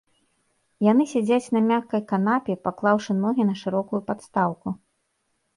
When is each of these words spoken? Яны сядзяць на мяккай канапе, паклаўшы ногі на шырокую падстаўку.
Яны 0.91 1.05
сядзяць 1.11 1.51
на 1.57 1.61
мяккай 1.67 2.01
канапе, 2.11 2.57
паклаўшы 2.65 3.11
ногі 3.23 3.47
на 3.51 3.55
шырокую 3.63 4.01
падстаўку. 4.09 4.67